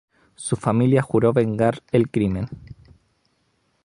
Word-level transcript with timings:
Su 0.33 0.55
familia 0.55 1.03
juró 1.03 1.31
vengar 1.31 1.83
el 1.91 2.09
crimen. 2.09 2.49